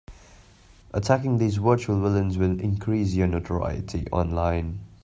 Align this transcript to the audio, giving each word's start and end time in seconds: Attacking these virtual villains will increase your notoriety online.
Attacking 0.95 1.37
these 1.37 1.57
virtual 1.57 2.01
villains 2.01 2.35
will 2.35 2.59
increase 2.59 3.13
your 3.13 3.27
notoriety 3.27 4.07
online. 4.11 4.79